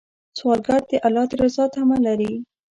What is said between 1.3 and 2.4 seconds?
رضا تمه لري